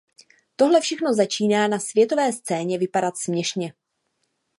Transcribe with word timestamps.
Tohle 0.55 0.81
všechno 0.81 1.13
začíná 1.13 1.67
na 1.67 1.79
světové 1.79 2.33
scéně 2.33 2.77
vypadat 2.77 3.17
směšně. 3.17 3.73